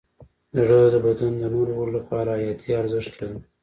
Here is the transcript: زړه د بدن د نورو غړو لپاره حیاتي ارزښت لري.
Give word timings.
زړه 0.67 0.79
د 0.93 0.95
بدن 1.05 1.33
د 1.39 1.43
نورو 1.53 1.71
غړو 1.77 1.91
لپاره 1.97 2.31
حیاتي 2.41 2.71
ارزښت 2.81 3.13
لري. 3.21 3.39